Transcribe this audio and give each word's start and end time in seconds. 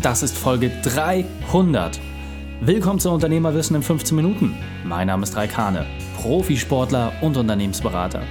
Das 0.00 0.22
ist 0.22 0.38
Folge 0.38 0.70
300. 0.84 1.98
Willkommen 2.60 3.00
zu 3.00 3.10
Unternehmerwissen 3.10 3.74
in 3.74 3.82
15 3.82 4.14
Minuten. 4.14 4.56
Mein 4.84 5.08
Name 5.08 5.24
ist 5.24 5.34
Raikane, 5.34 5.86
Profisportler 6.14 7.12
und 7.20 7.36
Unternehmensberater. 7.36 8.22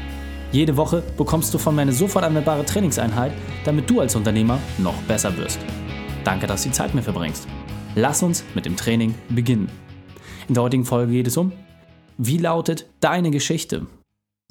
Jede 0.53 0.77
Woche 0.77 1.03
bekommst 1.17 1.53
du 1.53 1.57
von 1.57 1.75
mir 1.75 1.81
eine 1.81 1.91
sofort 1.91 2.23
anwendbare 2.23 2.63
Trainingseinheit, 2.63 3.33
damit 3.65 3.89
du 3.89 3.99
als 3.99 4.15
Unternehmer 4.15 4.59
noch 4.77 4.95
besser 5.09 5.35
wirst. 5.35 5.59
Danke, 6.23 6.47
dass 6.47 6.63
du 6.63 6.69
die 6.69 6.73
Zeit 6.73 6.95
mir 6.95 7.03
verbringst. 7.03 7.49
Lass 7.95 8.23
uns 8.23 8.45
mit 8.55 8.65
dem 8.65 8.77
Training 8.77 9.13
beginnen. 9.27 9.69
In 10.47 10.53
der 10.53 10.63
heutigen 10.63 10.85
Folge 10.85 11.11
geht 11.11 11.27
es 11.27 11.35
um, 11.35 11.51
wie 12.17 12.37
lautet 12.37 12.89
deine 13.01 13.29
Geschichte? 13.29 13.87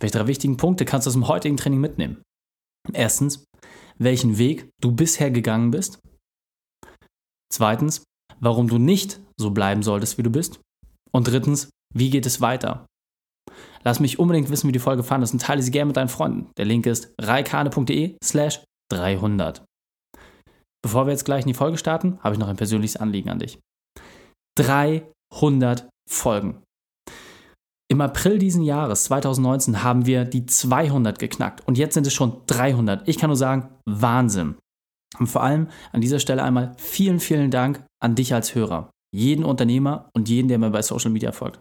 Welche 0.02 0.18
drei 0.18 0.26
wichtigen 0.26 0.58
Punkte 0.58 0.84
kannst 0.84 1.06
du 1.06 1.08
aus 1.08 1.14
dem 1.14 1.28
heutigen 1.28 1.56
Training 1.56 1.80
mitnehmen? 1.80 2.20
Erstens, 2.92 3.42
welchen 3.96 4.36
Weg 4.36 4.68
du 4.82 4.92
bisher 4.92 5.30
gegangen 5.30 5.70
bist. 5.70 5.98
Zweitens, 7.52 8.04
warum 8.40 8.68
du 8.68 8.78
nicht 8.78 9.20
so 9.38 9.50
bleiben 9.50 9.82
solltest, 9.82 10.18
wie 10.18 10.22
du 10.22 10.30
bist. 10.30 10.60
Und 11.12 11.28
drittens, 11.28 11.70
wie 11.94 12.10
geht 12.10 12.26
es 12.26 12.40
weiter? 12.40 12.86
Lass 13.84 14.00
mich 14.00 14.18
unbedingt 14.18 14.50
wissen, 14.50 14.68
wie 14.68 14.72
die 14.72 14.78
Folge 14.78 15.02
fandest 15.02 15.32
und 15.32 15.42
teile 15.42 15.62
sie 15.62 15.70
gerne 15.70 15.86
mit 15.86 15.96
deinen 15.96 16.08
Freunden. 16.08 16.50
Der 16.56 16.64
Link 16.64 16.86
ist 16.86 17.14
reikane.de 17.20 18.16
slash 18.22 18.64
300. 18.90 19.64
Bevor 20.82 21.06
wir 21.06 21.12
jetzt 21.12 21.24
gleich 21.24 21.42
in 21.42 21.48
die 21.48 21.54
Folge 21.54 21.78
starten, 21.78 22.18
habe 22.20 22.34
ich 22.34 22.38
noch 22.38 22.48
ein 22.48 22.56
persönliches 22.56 22.96
Anliegen 22.96 23.30
an 23.30 23.38
dich. 23.38 23.58
300 24.58 25.88
Folgen. 26.08 26.62
Im 27.88 28.00
April 28.00 28.38
diesen 28.38 28.62
Jahres, 28.62 29.04
2019, 29.04 29.84
haben 29.84 30.06
wir 30.06 30.24
die 30.24 30.46
200 30.46 31.18
geknackt 31.18 31.66
und 31.66 31.78
jetzt 31.78 31.94
sind 31.94 32.06
es 32.06 32.14
schon 32.14 32.42
300. 32.46 33.06
Ich 33.08 33.18
kann 33.18 33.30
nur 33.30 33.36
sagen, 33.36 33.68
Wahnsinn. 33.88 34.56
Und 35.18 35.26
vor 35.26 35.42
allem 35.42 35.68
an 35.92 36.00
dieser 36.00 36.20
Stelle 36.20 36.42
einmal 36.42 36.74
vielen, 36.76 37.20
vielen 37.20 37.50
Dank 37.50 37.84
an 38.02 38.14
dich 38.14 38.34
als 38.34 38.54
Hörer, 38.54 38.90
jeden 39.14 39.44
Unternehmer 39.44 40.10
und 40.14 40.28
jeden, 40.28 40.48
der 40.48 40.58
mir 40.58 40.70
bei 40.70 40.82
Social 40.82 41.10
Media 41.10 41.32
folgt. 41.32 41.60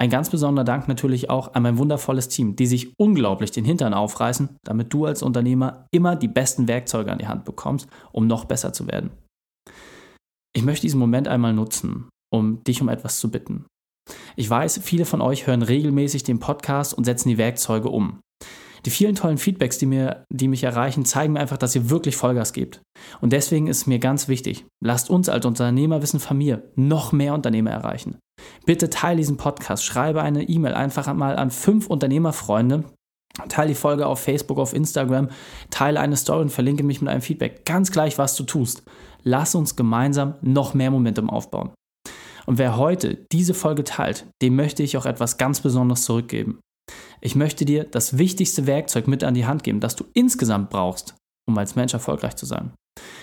Ein 0.00 0.08
ganz 0.08 0.30
besonderer 0.30 0.64
Dank 0.64 0.88
natürlich 0.88 1.28
auch 1.28 1.52
an 1.52 1.62
mein 1.62 1.76
wundervolles 1.76 2.28
Team, 2.28 2.56
die 2.56 2.66
sich 2.66 2.94
unglaublich 2.98 3.50
den 3.50 3.66
Hintern 3.66 3.92
aufreißen, 3.92 4.56
damit 4.64 4.94
du 4.94 5.04
als 5.04 5.22
Unternehmer 5.22 5.84
immer 5.90 6.16
die 6.16 6.28
besten 6.28 6.68
Werkzeuge 6.68 7.12
an 7.12 7.18
die 7.18 7.26
Hand 7.26 7.44
bekommst, 7.44 7.86
um 8.10 8.26
noch 8.26 8.46
besser 8.46 8.72
zu 8.72 8.86
werden. 8.86 9.10
Ich 10.56 10.64
möchte 10.64 10.86
diesen 10.86 10.98
Moment 10.98 11.28
einmal 11.28 11.52
nutzen, 11.52 12.08
um 12.32 12.64
dich 12.64 12.80
um 12.80 12.88
etwas 12.88 13.20
zu 13.20 13.30
bitten. 13.30 13.66
Ich 14.36 14.48
weiß, 14.48 14.80
viele 14.82 15.04
von 15.04 15.20
euch 15.20 15.46
hören 15.46 15.62
regelmäßig 15.62 16.22
den 16.22 16.40
Podcast 16.40 16.94
und 16.94 17.04
setzen 17.04 17.28
die 17.28 17.38
Werkzeuge 17.38 17.90
um. 17.90 18.20
Die 18.86 18.90
vielen 18.90 19.14
tollen 19.14 19.38
Feedbacks, 19.38 19.78
die, 19.78 19.86
mir, 19.86 20.24
die 20.30 20.48
mich 20.48 20.64
erreichen, 20.64 21.04
zeigen 21.04 21.34
mir 21.34 21.40
einfach, 21.40 21.58
dass 21.58 21.74
ihr 21.74 21.90
wirklich 21.90 22.16
Vollgas 22.16 22.52
gebt. 22.52 22.80
Und 23.20 23.32
deswegen 23.32 23.66
ist 23.66 23.86
mir 23.86 23.98
ganz 23.98 24.28
wichtig, 24.28 24.64
lasst 24.82 25.10
uns 25.10 25.28
als 25.28 25.44
Unternehmerwissen 25.44 26.20
Familie 26.20 26.70
noch 26.76 27.12
mehr 27.12 27.34
Unternehmer 27.34 27.70
erreichen. 27.70 28.18
Bitte 28.64 28.88
teile 28.88 29.18
diesen 29.18 29.36
Podcast, 29.36 29.84
schreibe 29.84 30.22
eine 30.22 30.48
E-Mail 30.48 30.74
einfach 30.74 31.12
mal 31.12 31.36
an 31.36 31.50
fünf 31.50 31.88
Unternehmerfreunde, 31.88 32.84
teile 33.48 33.68
die 33.68 33.74
Folge 33.74 34.06
auf 34.06 34.20
Facebook, 34.20 34.58
auf 34.58 34.72
Instagram, 34.72 35.28
teile 35.70 36.00
eine 36.00 36.16
Story 36.16 36.42
und 36.42 36.50
verlinke 36.50 36.82
mich 36.82 37.00
mit 37.00 37.10
einem 37.10 37.22
Feedback. 37.22 37.64
Ganz 37.66 37.90
gleich, 37.90 38.18
was 38.18 38.34
du 38.36 38.44
tust. 38.44 38.82
Lass 39.22 39.54
uns 39.54 39.76
gemeinsam 39.76 40.34
noch 40.40 40.72
mehr 40.72 40.90
Momentum 40.90 41.28
aufbauen. 41.28 41.70
Und 42.46 42.58
wer 42.58 42.76
heute 42.76 43.26
diese 43.30 43.54
Folge 43.54 43.84
teilt, 43.84 44.26
dem 44.42 44.56
möchte 44.56 44.82
ich 44.82 44.96
auch 44.96 45.06
etwas 45.06 45.36
ganz 45.36 45.60
Besonderes 45.60 46.04
zurückgeben. 46.04 46.58
Ich 47.20 47.34
möchte 47.34 47.64
dir 47.64 47.84
das 47.84 48.18
wichtigste 48.18 48.66
Werkzeug 48.66 49.06
mit 49.06 49.24
an 49.24 49.34
die 49.34 49.46
Hand 49.46 49.62
geben, 49.62 49.80
das 49.80 49.96
du 49.96 50.04
insgesamt 50.14 50.70
brauchst, 50.70 51.14
um 51.48 51.56
als 51.58 51.76
Mensch 51.76 51.92
erfolgreich 51.92 52.36
zu 52.36 52.46
sein. 52.46 52.72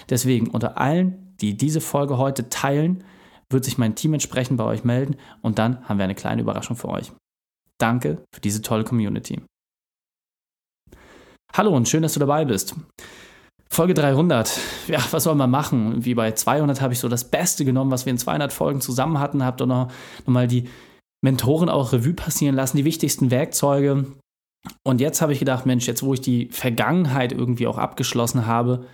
Deswegen 0.09 0.49
unter 0.49 0.77
allen, 0.77 1.35
die 1.41 1.57
diese 1.57 1.81
Folge 1.81 2.17
heute 2.17 2.49
teilen, 2.49 3.03
wird 3.49 3.65
sich 3.65 3.77
mein 3.77 3.95
Team 3.95 4.13
entsprechend 4.13 4.57
bei 4.57 4.65
euch 4.65 4.83
melden 4.83 5.15
und 5.41 5.57
dann 5.57 5.87
haben 5.87 5.97
wir 5.97 6.03
eine 6.03 6.15
kleine 6.15 6.41
Überraschung 6.41 6.75
für 6.75 6.89
euch. 6.89 7.11
Danke 7.79 8.23
für 8.33 8.41
diese 8.41 8.61
tolle 8.61 8.83
Community. 8.83 9.41
Hallo 11.53 11.75
und 11.75 11.87
schön, 11.87 12.01
dass 12.01 12.13
du 12.13 12.19
dabei 12.19 12.45
bist. 12.45 12.75
Folge 13.69 13.93
300. 13.93 14.59
Ja, 14.87 14.99
was 15.11 15.23
soll 15.23 15.35
man 15.35 15.49
machen? 15.49 16.05
Wie 16.05 16.15
bei 16.15 16.31
200 16.31 16.81
habe 16.81 16.93
ich 16.93 16.99
so 16.99 17.09
das 17.09 17.29
Beste 17.29 17.65
genommen, 17.65 17.91
was 17.91 18.05
wir 18.05 18.11
in 18.11 18.17
200 18.17 18.51
Folgen 18.53 18.81
zusammen 18.81 19.19
hatten, 19.19 19.43
habe 19.43 19.57
dann 19.57 19.69
noch, 19.69 19.91
noch 20.25 20.33
mal 20.33 20.47
die 20.47 20.69
Mentoren 21.23 21.69
auch 21.69 21.93
Revue 21.93 22.13
passieren 22.13 22.55
lassen, 22.55 22.77
die 22.77 22.85
wichtigsten 22.85 23.31
Werkzeuge. 23.31 24.05
Und 24.85 25.01
jetzt 25.01 25.21
habe 25.21 25.33
ich 25.33 25.39
gedacht, 25.39 25.65
Mensch, 25.65 25.87
jetzt 25.87 26.03
wo 26.03 26.13
ich 26.13 26.21
die 26.21 26.49
Vergangenheit 26.51 27.31
irgendwie 27.31 27.67
auch 27.67 27.77
abgeschlossen 27.77 28.45
habe, 28.45 28.85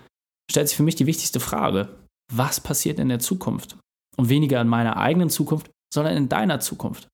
stellt 0.50 0.68
sich 0.68 0.78
für 0.78 0.84
mich 0.84 0.96
die 0.96 1.08
wichtigste 1.08 1.40
Frage. 1.40 1.96
Was 2.32 2.60
passiert 2.60 3.00
in 3.00 3.10
der 3.10 3.20
Zukunft? 3.20 3.78
Und 4.18 4.30
weniger 4.30 4.62
in 4.62 4.68
meiner 4.68 4.98
eigenen 4.98 5.30
Zukunft, 5.30 5.72
sondern 5.94 6.16
in 6.16 6.30
deiner 6.30 6.60
Zukunft. 6.60 7.08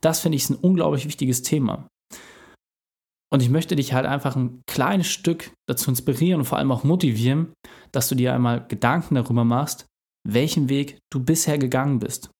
Das 0.00 0.20
finde 0.20 0.36
ich 0.36 0.50
ein 0.50 0.56
unglaublich 0.56 1.06
wichtiges 1.06 1.42
Thema. 1.42 1.88
Und 3.32 3.42
ich 3.42 3.48
möchte 3.48 3.74
dich 3.74 3.94
halt 3.94 4.06
einfach 4.06 4.36
ein 4.36 4.62
kleines 4.66 5.08
Stück 5.08 5.50
dazu 5.66 5.90
inspirieren 5.90 6.40
und 6.40 6.46
vor 6.46 6.58
allem 6.58 6.70
auch 6.70 6.84
motivieren, 6.84 7.52
dass 7.90 8.08
du 8.08 8.14
dir 8.14 8.34
einmal 8.34 8.66
Gedanken 8.68 9.16
darüber 9.16 9.44
machst, 9.44 9.86
welchen 10.28 10.68
Weg 10.68 10.98
du 11.10 11.18
bisher 11.18 11.58
gegangen 11.58 11.98
bist. 11.98 12.30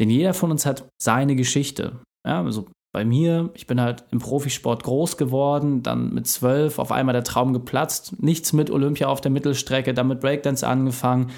Denn 0.00 0.10
jeder 0.10 0.34
von 0.34 0.50
uns 0.50 0.66
hat 0.66 0.88
seine 1.00 1.36
Geschichte. 1.36 2.00
Ja, 2.26 2.42
also 2.42 2.66
bei 2.92 3.04
mir, 3.04 3.50
ich 3.54 3.66
bin 3.66 3.80
halt 3.80 4.04
im 4.12 4.20
Profisport 4.20 4.84
groß 4.84 5.16
geworden, 5.16 5.82
dann 5.82 6.14
mit 6.14 6.28
zwölf 6.28 6.78
auf 6.78 6.92
einmal 6.92 7.12
der 7.12 7.24
Traum 7.24 7.52
geplatzt, 7.52 8.22
nichts 8.22 8.52
mit 8.52 8.70
Olympia 8.70 9.08
auf 9.08 9.20
der 9.20 9.32
Mittelstrecke, 9.32 9.94
dann 9.94 10.08
mit 10.08 10.20
Breakdance 10.20 10.66
angefangen, 10.66 11.30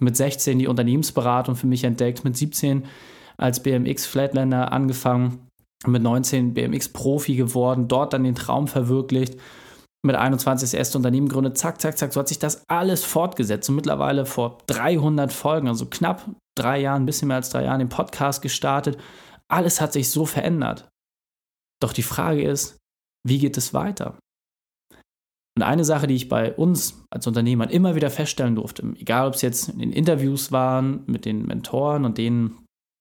mit 0.00 0.16
16 0.16 0.58
die 0.58 0.68
Unternehmensberatung 0.68 1.54
für 1.54 1.66
mich 1.66 1.84
entdeckt, 1.84 2.24
mit 2.24 2.36
17 2.36 2.86
als 3.36 3.62
BMX 3.62 4.06
Flatlander 4.06 4.72
angefangen, 4.72 5.46
mit 5.86 6.02
19 6.02 6.54
BMX-Profi 6.54 7.36
geworden, 7.36 7.88
dort 7.88 8.14
dann 8.14 8.24
den 8.24 8.34
Traum 8.34 8.66
verwirklicht, 8.66 9.38
mit 10.04 10.16
21 10.16 10.70
das 10.70 10.74
erste 10.74 10.98
Unternehmen 10.98 11.28
gegründet, 11.28 11.58
zack, 11.58 11.80
zack, 11.80 11.96
zack, 11.96 12.12
so 12.12 12.20
hat 12.20 12.28
sich 12.28 12.38
das 12.38 12.64
alles 12.68 13.04
fortgesetzt. 13.04 13.68
Und 13.68 13.76
mittlerweile 13.76 14.26
vor 14.26 14.58
300 14.66 15.32
Folgen, 15.32 15.68
also 15.68 15.86
knapp 15.86 16.24
drei 16.56 16.80
Jahren, 16.80 17.02
ein 17.02 17.06
bisschen 17.06 17.28
mehr 17.28 17.38
als 17.38 17.50
drei 17.50 17.64
Jahren, 17.64 17.78
den 17.78 17.88
Podcast 17.88 18.42
gestartet. 18.42 18.98
Alles 19.48 19.80
hat 19.80 19.92
sich 19.92 20.10
so 20.10 20.26
verändert. 20.26 20.88
Doch 21.80 21.92
die 21.92 22.02
Frage 22.02 22.42
ist, 22.42 22.78
wie 23.26 23.38
geht 23.38 23.56
es 23.56 23.74
weiter? 23.74 24.18
Und 25.56 25.62
eine 25.62 25.84
Sache, 25.84 26.06
die 26.06 26.14
ich 26.16 26.28
bei 26.28 26.52
uns 26.54 27.04
als 27.10 27.26
Unternehmern 27.26 27.68
immer 27.68 27.94
wieder 27.94 28.10
feststellen 28.10 28.56
durfte, 28.56 28.82
egal 28.96 29.28
ob 29.28 29.34
es 29.34 29.42
jetzt 29.42 29.68
in 29.68 29.80
den 29.80 29.92
Interviews 29.92 30.50
waren 30.50 31.04
mit 31.06 31.24
den 31.24 31.44
Mentoren 31.44 32.04
und 32.04 32.16
den 32.16 32.58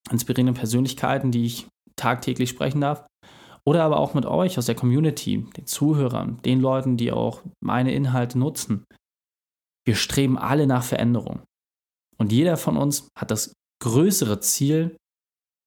inspirierenden 0.10 0.56
Persönlichkeiten, 0.56 1.32
die 1.32 1.46
ich 1.46 1.68
tagtäglich 1.96 2.50
sprechen 2.50 2.82
darf, 2.82 3.06
oder 3.64 3.84
aber 3.84 4.00
auch 4.00 4.14
mit 4.14 4.26
euch 4.26 4.58
aus 4.58 4.66
der 4.66 4.76
Community, 4.76 5.46
den 5.56 5.68
Zuhörern, 5.68 6.42
den 6.44 6.60
Leuten, 6.60 6.98
die 6.98 7.12
auch 7.12 7.44
meine 7.64 7.94
Inhalte 7.94 8.38
nutzen. 8.38 8.84
Wir 9.86 9.96
streben 9.96 10.38
alle 10.38 10.68
nach 10.68 10.84
Veränderung. 10.84 11.44
Und 12.22 12.32
jeder 12.32 12.56
von 12.56 12.78
uns 12.78 13.08
hat 13.18 13.32
das 13.32 13.56
größere 13.82 14.40
Ziel, 14.42 14.96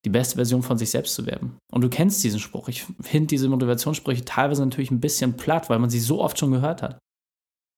die 0.04 0.10
beste 0.10 0.37
Version 0.37 0.62
von 0.62 0.78
sich 0.78 0.88
selbst 0.88 1.16
zu 1.16 1.26
werden. 1.26 1.59
Und 1.72 1.82
du 1.82 1.88
kennst 1.88 2.22
diesen 2.22 2.38
Spruch. 2.38 2.69
Ich 2.69 2.84
finde 3.00 3.26
diese 3.26 3.48
Motivationssprüche 3.48 4.25
teilweise 4.25 4.64
natürlich 4.64 4.93
ein 4.93 5.00
bisschen 5.00 5.37
platt, 5.37 5.69
weil 5.69 5.81
man 5.81 5.91
sie 5.91 5.98
so 5.98 6.22
oft 6.22 6.38
schon 6.38 6.53
gehört 6.53 6.81
hat. 6.81 7.00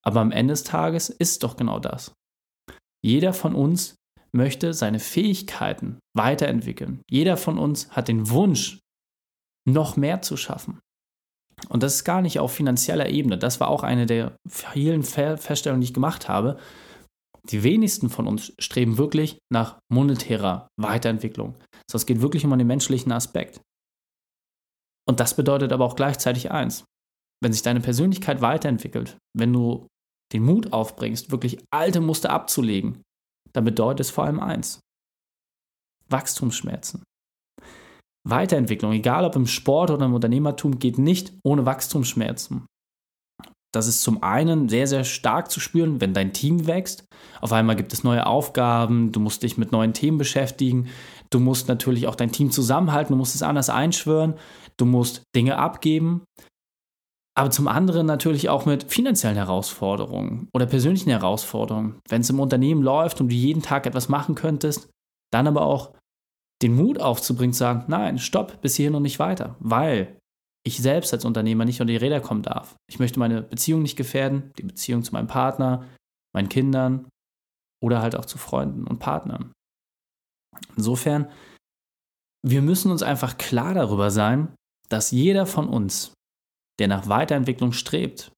Aber 0.04 0.20
am 0.20 0.30
Ende 0.30 0.52
des 0.52 0.62
Tages 0.62 1.08
ist 1.08 1.42
doch 1.42 1.56
genau 1.56 1.78
das. 1.78 2.12
Jeder 3.02 3.32
von 3.32 3.54
uns 3.54 3.94
möchte 4.30 4.74
seine 4.74 5.00
Fähigkeiten 5.00 5.98
weiterentwickeln. 6.14 7.00
Jeder 7.08 7.38
von 7.38 7.58
uns 7.58 7.90
hat 7.92 8.08
den 8.08 8.28
Wunsch, 8.28 8.78
noch 9.66 9.96
mehr 9.96 10.20
zu 10.20 10.36
schaffen. 10.36 10.80
Und 11.70 11.82
das 11.82 11.94
ist 11.94 12.04
gar 12.04 12.20
nicht 12.20 12.40
auf 12.40 12.52
finanzieller 12.52 13.08
Ebene. 13.08 13.38
Das 13.38 13.58
war 13.58 13.68
auch 13.68 13.84
eine 13.84 14.04
der 14.04 14.36
vielen 14.46 15.02
Feststellungen, 15.02 15.80
die 15.80 15.86
ich 15.86 15.94
gemacht 15.94 16.28
habe. 16.28 16.58
Die 17.50 17.62
wenigsten 17.62 18.10
von 18.10 18.26
uns 18.26 18.52
streben 18.58 18.98
wirklich 18.98 19.38
nach 19.52 19.78
monetärer 19.88 20.68
Weiterentwicklung. 20.80 21.54
Also 21.86 21.96
es 21.96 22.06
geht 22.06 22.20
wirklich 22.20 22.44
um 22.44 22.56
den 22.56 22.66
menschlichen 22.66 23.12
Aspekt. 23.12 23.60
Und 25.08 25.20
das 25.20 25.36
bedeutet 25.36 25.72
aber 25.72 25.84
auch 25.84 25.94
gleichzeitig 25.94 26.50
eins. 26.50 26.84
Wenn 27.40 27.52
sich 27.52 27.62
deine 27.62 27.80
Persönlichkeit 27.80 28.40
weiterentwickelt, 28.40 29.18
wenn 29.36 29.52
du 29.52 29.86
den 30.32 30.42
Mut 30.42 30.72
aufbringst, 30.72 31.30
wirklich 31.30 31.58
alte 31.72 32.00
Muster 32.00 32.30
abzulegen, 32.30 33.02
dann 33.52 33.64
bedeutet 33.64 34.00
es 34.00 34.10
vor 34.10 34.24
allem 34.24 34.40
eins. 34.40 34.80
Wachstumsschmerzen. 36.08 37.04
Weiterentwicklung, 38.26 38.92
egal 38.92 39.24
ob 39.24 39.36
im 39.36 39.46
Sport 39.46 39.90
oder 39.90 40.06
im 40.06 40.14
Unternehmertum, 40.14 40.80
geht 40.80 40.98
nicht 40.98 41.32
ohne 41.44 41.64
Wachstumsschmerzen. 41.64 42.66
Das 43.76 43.86
ist 43.86 44.02
zum 44.02 44.22
einen 44.22 44.68
sehr, 44.68 44.86
sehr 44.86 45.04
stark 45.04 45.50
zu 45.50 45.60
spüren, 45.60 46.00
wenn 46.00 46.14
dein 46.14 46.32
Team 46.32 46.66
wächst. 46.66 47.04
Auf 47.40 47.52
einmal 47.52 47.76
gibt 47.76 47.92
es 47.92 48.04
neue 48.04 48.26
Aufgaben, 48.26 49.12
du 49.12 49.20
musst 49.20 49.42
dich 49.42 49.58
mit 49.58 49.70
neuen 49.70 49.92
Themen 49.92 50.18
beschäftigen, 50.18 50.88
du 51.30 51.38
musst 51.38 51.68
natürlich 51.68 52.06
auch 52.08 52.14
dein 52.14 52.32
Team 52.32 52.50
zusammenhalten, 52.50 53.12
du 53.12 53.18
musst 53.18 53.34
es 53.34 53.42
anders 53.42 53.68
einschwören, 53.68 54.34
du 54.76 54.86
musst 54.86 55.22
Dinge 55.34 55.58
abgeben. 55.58 56.22
aber 57.36 57.50
zum 57.50 57.68
anderen 57.68 58.06
natürlich 58.06 58.48
auch 58.48 58.64
mit 58.64 58.84
finanziellen 58.84 59.36
Herausforderungen 59.36 60.48
oder 60.54 60.64
persönlichen 60.64 61.10
Herausforderungen. 61.10 62.00
Wenn 62.08 62.22
es 62.22 62.30
im 62.30 62.40
Unternehmen 62.40 62.82
läuft 62.82 63.20
und 63.20 63.28
du 63.28 63.34
jeden 63.34 63.62
Tag 63.62 63.86
etwas 63.86 64.08
machen 64.08 64.34
könntest, 64.34 64.88
dann 65.30 65.46
aber 65.46 65.62
auch 65.62 65.92
den 66.62 66.74
Mut 66.74 66.98
aufzubringen, 66.98 67.52
zu 67.52 67.58
sagen, 67.58 67.84
nein, 67.88 68.18
stopp, 68.18 68.62
bis 68.62 68.76
hierhin 68.76 68.94
und 68.94 69.02
nicht 69.02 69.18
weiter, 69.18 69.56
weil 69.60 70.16
ich 70.66 70.82
selbst 70.82 71.12
als 71.12 71.24
Unternehmer 71.24 71.64
nicht 71.64 71.80
unter 71.80 71.92
die 71.92 71.96
Räder 71.96 72.20
kommen 72.20 72.42
darf. 72.42 72.74
Ich 72.90 72.98
möchte 72.98 73.20
meine 73.20 73.40
Beziehung 73.40 73.82
nicht 73.82 73.96
gefährden, 73.96 74.52
die 74.58 74.64
Beziehung 74.64 75.04
zu 75.04 75.12
meinem 75.12 75.28
Partner, 75.28 75.86
meinen 76.34 76.48
Kindern 76.48 77.08
oder 77.82 78.02
halt 78.02 78.16
auch 78.16 78.24
zu 78.24 78.36
Freunden 78.36 78.84
und 78.86 78.98
Partnern. 78.98 79.52
Insofern, 80.76 81.30
wir 82.44 82.62
müssen 82.62 82.90
uns 82.90 83.04
einfach 83.04 83.38
klar 83.38 83.74
darüber 83.74 84.10
sein, 84.10 84.54
dass 84.88 85.12
jeder 85.12 85.46
von 85.46 85.68
uns, 85.68 86.12
der 86.80 86.88
nach 86.88 87.08
Weiterentwicklung 87.08 87.72
strebt, 87.72 88.32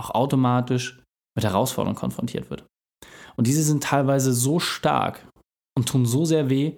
auch 0.00 0.10
automatisch 0.10 1.00
mit 1.36 1.44
Herausforderungen 1.44 1.98
konfrontiert 1.98 2.50
wird. 2.50 2.66
Und 3.36 3.46
diese 3.46 3.62
sind 3.62 3.82
teilweise 3.82 4.32
so 4.32 4.58
stark 4.58 5.28
und 5.76 5.88
tun 5.88 6.04
so 6.04 6.24
sehr 6.24 6.50
weh, 6.50 6.76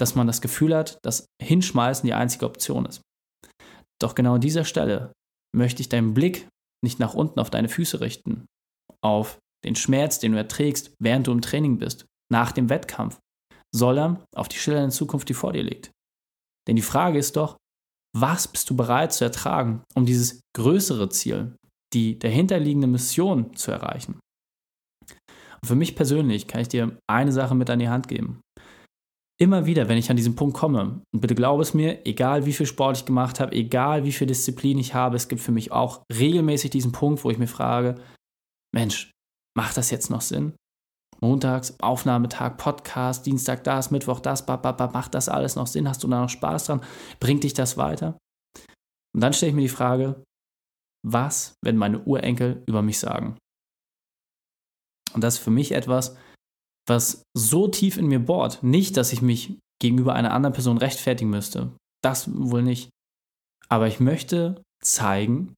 dass 0.00 0.16
man 0.16 0.26
das 0.26 0.40
Gefühl 0.40 0.74
hat, 0.74 0.98
dass 1.04 1.26
Hinschmeißen 1.40 2.06
die 2.06 2.14
einzige 2.14 2.46
Option 2.46 2.86
ist. 2.86 3.02
Doch 4.00 4.14
genau 4.14 4.34
an 4.34 4.40
dieser 4.40 4.64
Stelle 4.64 5.12
möchte 5.54 5.80
ich 5.80 5.88
deinen 5.88 6.14
Blick 6.14 6.48
nicht 6.84 6.98
nach 6.98 7.14
unten 7.14 7.40
auf 7.40 7.50
deine 7.50 7.68
Füße 7.68 8.00
richten, 8.00 8.46
auf 9.02 9.38
den 9.64 9.76
Schmerz, 9.76 10.18
den 10.18 10.32
du 10.32 10.38
erträgst, 10.38 10.94
während 11.00 11.26
du 11.26 11.32
im 11.32 11.40
Training 11.40 11.78
bist, 11.78 12.06
nach 12.30 12.52
dem 12.52 12.68
Wettkampf, 12.68 13.18
sondern 13.74 14.22
auf 14.34 14.48
die 14.48 14.58
schillernde 14.58 14.94
Zukunft, 14.94 15.28
die 15.28 15.34
vor 15.34 15.52
dir 15.52 15.62
liegt. 15.62 15.90
Denn 16.68 16.76
die 16.76 16.82
Frage 16.82 17.18
ist 17.18 17.36
doch, 17.36 17.56
was 18.14 18.48
bist 18.48 18.68
du 18.70 18.76
bereit 18.76 19.12
zu 19.12 19.24
ertragen, 19.24 19.82
um 19.94 20.06
dieses 20.06 20.40
größere 20.56 21.08
Ziel, 21.10 21.56
die 21.92 22.18
dahinterliegende 22.18 22.86
Mission 22.86 23.54
zu 23.56 23.70
erreichen? 23.70 24.18
Und 25.60 25.66
für 25.66 25.74
mich 25.74 25.96
persönlich 25.96 26.46
kann 26.46 26.62
ich 26.62 26.68
dir 26.68 26.98
eine 27.10 27.32
Sache 27.32 27.54
mit 27.54 27.68
an 27.70 27.78
die 27.78 27.88
Hand 27.88 28.08
geben. 28.08 28.40
Immer 29.38 29.66
wieder, 29.66 29.88
wenn 29.88 29.98
ich 29.98 30.08
an 30.08 30.16
diesen 30.16 30.34
Punkt 30.34 30.56
komme, 30.56 31.02
und 31.12 31.20
bitte 31.20 31.34
glaube 31.34 31.62
es 31.62 31.74
mir, 31.74 32.06
egal 32.06 32.46
wie 32.46 32.54
viel 32.54 32.64
Sport 32.64 32.96
ich 32.96 33.04
gemacht 33.04 33.38
habe, 33.38 33.52
egal 33.52 34.04
wie 34.04 34.12
viel 34.12 34.26
Disziplin 34.26 34.78
ich 34.78 34.94
habe, 34.94 35.16
es 35.16 35.28
gibt 35.28 35.42
für 35.42 35.52
mich 35.52 35.72
auch 35.72 36.02
regelmäßig 36.10 36.70
diesen 36.70 36.92
Punkt, 36.92 37.22
wo 37.22 37.30
ich 37.30 37.36
mir 37.36 37.46
frage, 37.46 37.96
Mensch, 38.74 39.10
macht 39.54 39.76
das 39.76 39.90
jetzt 39.90 40.10
noch 40.10 40.22
Sinn? 40.22 40.54
Montags, 41.20 41.78
Aufnahmetag, 41.80 42.56
Podcast, 42.56 43.26
Dienstag 43.26 43.64
das, 43.64 43.90
Mittwoch 43.90 44.20
das, 44.20 44.46
bababa, 44.46 44.88
macht 44.88 45.14
das 45.14 45.28
alles 45.28 45.56
noch 45.56 45.66
Sinn? 45.66 45.88
Hast 45.88 46.02
du 46.02 46.08
da 46.08 46.22
noch 46.22 46.30
Spaß 46.30 46.66
dran? 46.66 46.82
Bringt 47.20 47.44
dich 47.44 47.54
das 47.54 47.76
weiter? 47.76 48.18
Und 49.14 49.20
dann 49.20 49.32
stelle 49.32 49.50
ich 49.50 49.56
mir 49.56 49.62
die 49.62 49.68
Frage, 49.68 50.22
was, 51.06 51.54
wenn 51.62 51.76
meine 51.76 52.02
Urenkel 52.04 52.62
über 52.66 52.82
mich 52.82 52.98
sagen? 52.98 53.36
Und 55.14 55.22
das 55.22 55.34
ist 55.34 55.40
für 55.40 55.50
mich 55.50 55.72
etwas, 55.72 56.16
was 56.86 57.22
so 57.36 57.68
tief 57.68 57.96
in 57.96 58.06
mir 58.06 58.20
bohrt. 58.20 58.62
Nicht, 58.62 58.96
dass 58.96 59.12
ich 59.12 59.22
mich 59.22 59.58
gegenüber 59.80 60.14
einer 60.14 60.32
anderen 60.32 60.54
Person 60.54 60.78
rechtfertigen 60.78 61.30
müsste. 61.30 61.72
Das 62.02 62.30
wohl 62.32 62.62
nicht. 62.62 62.90
Aber 63.68 63.88
ich 63.88 64.00
möchte 64.00 64.62
zeigen, 64.82 65.54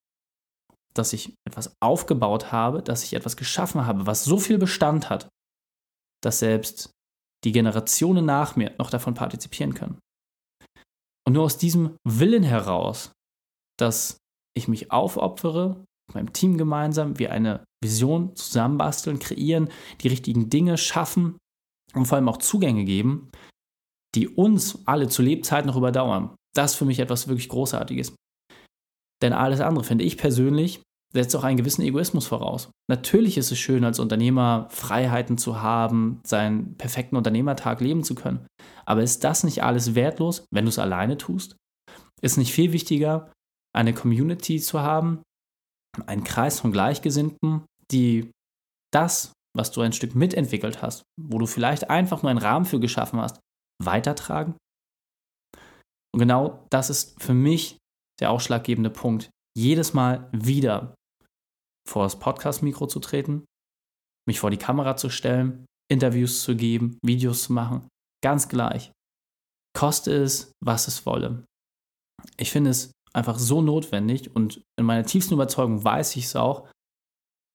dass 0.95 1.13
ich 1.13 1.35
etwas 1.47 1.73
aufgebaut 1.81 2.51
habe, 2.51 2.83
dass 2.83 3.05
ich 3.05 3.15
etwas 3.15 3.37
geschaffen 3.37 3.87
habe, 3.87 4.07
was 4.07 4.25
so 4.25 4.39
viel 4.39 4.59
Bestand 4.59 5.11
hat, 5.11 5.29
dass 6.23 6.41
selbst 6.41 6.91
die 7.45 7.53
Generationen 7.53 8.25
nach 8.25 8.57
mir 8.57 8.75
noch 8.79 8.91
davon 8.91 9.15
partizipieren 9.15 9.75
können. 9.75 9.99
Und 11.27 11.35
nur 11.35 11.45
aus 11.45 11.59
diesem 11.59 11.97
Willen 12.05 12.43
heraus, 12.43 13.13
dass 13.79 14.17
ich 14.57 14.67
mich 14.67 14.91
aufopfere, 14.91 15.85
meinem 16.15 16.33
Team 16.33 16.59
gemeinsam, 16.59 17.19
wir 17.19 17.33
eine 17.33 17.65
Vision 17.83 18.35
zusammenbasteln, 18.35 19.19
kreieren, 19.19 19.69
die 20.01 20.09
richtigen 20.09 20.51
Dinge 20.51 20.79
schaffen 20.79 21.37
und 21.95 22.07
vor 22.07 22.17
allem 22.17 22.29
auch 22.29 22.39
Zugänge 22.39 22.85
geben, 22.85 23.31
die 24.15 24.29
uns 24.29 24.87
alle 24.87 25.09
zu 25.09 25.23
Lebzeiten 25.23 25.69
noch 25.69 25.77
überdauern. 25.77 26.35
Das 26.55 26.73
ist 26.73 26.79
für 26.79 26.85
mich 26.85 26.99
etwas 26.99 27.29
wirklich 27.29 27.49
Großartiges. 27.49 28.15
Denn 29.23 29.33
alles 29.33 29.61
andere, 29.61 29.85
finde 29.85 30.05
ich 30.05 30.17
persönlich, 30.17 30.81
setzt 31.13 31.35
auch 31.37 31.45
einen 31.45 31.57
gewissen 31.57 31.83
Egoismus 31.83 32.27
voraus. 32.27 32.71
Natürlich 32.89 33.39
ist 33.39 33.51
es 33.51 33.59
schön, 33.59 33.85
als 33.85 33.99
Unternehmer 33.99 34.69
Freiheiten 34.71 35.39
zu 35.39 35.63
haben, 35.63 36.21
seinen 36.25 36.77
perfekten 36.77 37.17
Unternehmertag 37.17 37.81
leben 37.81 38.05
zu 38.05 38.15
können. 38.15 38.47
Aber 38.85 39.03
ist 39.03 39.25
das 39.25 39.45
nicht 39.45 39.63
alles 39.63 39.95
wertlos, 39.95 40.45
wenn 40.53 40.65
du 40.65 40.69
es 40.69 40.79
alleine 40.79 41.17
tust? 41.17 41.57
Ist 42.21 42.37
nicht 42.37 42.53
viel 42.53 42.73
wichtiger, 42.73 43.33
eine 43.75 43.95
Community 43.95 44.61
zu 44.61 44.81
haben, 44.81 45.23
einen 46.07 46.25
Kreis 46.25 46.61
von 46.61 46.73
Gleichgesinnten, 46.73 47.65
die 47.91 48.31
das, 48.93 49.33
was 49.57 49.71
du 49.71 49.81
ein 49.81 49.93
Stück 49.93 50.15
mitentwickelt 50.15 50.83
hast, 50.83 51.03
wo 51.21 51.39
du 51.39 51.47
vielleicht 51.47 51.91
einfach 51.91 52.23
nur 52.23 52.31
einen 52.31 52.39
Rahmen 52.39 52.65
für 52.67 52.81
geschaffen 52.81 53.21
hast, 53.21 53.41
weitertragen? 53.83 54.57
Und 56.15 56.21
genau 56.21 56.67
das 56.71 56.91
ist 56.91 57.21
für 57.23 57.35
mich 57.35 57.77
der 58.21 58.31
ausschlaggebende 58.31 58.91
Punkt. 58.91 59.31
Jedes 59.57 59.95
Mal 59.95 60.29
wieder 60.33 60.95
vor 61.89 62.05
das 62.05 62.19
Podcast-Mikro 62.19 62.87
zu 62.87 63.01
treten, 63.01 63.45
mich 64.27 64.41
vor 64.41 64.51
die 64.51 64.59
Kamera 64.59 64.97
zu 64.97 65.11
stellen, 65.11 65.65
Interviews 65.91 66.43
zu 66.43 66.55
geben, 66.55 66.99
Videos 67.05 67.45
zu 67.45 67.53
machen. 67.53 67.89
Ganz 68.23 68.49
gleich. 68.49 68.93
Koste 69.77 70.13
es, 70.13 70.53
was 70.63 70.89
es 70.89 71.07
wolle. 71.07 71.45
Ich 72.37 72.51
finde 72.51 72.71
es 72.71 72.91
einfach 73.13 73.39
so 73.39 73.63
notwendig 73.63 74.35
und 74.35 74.63
in 74.79 74.85
meiner 74.85 75.05
tiefsten 75.05 75.35
Überzeugung 75.35 75.83
weiß 75.83 76.17
ich 76.17 76.27
es 76.27 76.37
auch, 76.37 76.69